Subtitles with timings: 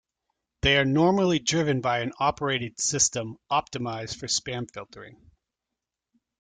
[0.63, 5.29] They are normally driven by an operating system optimized for spam filtering.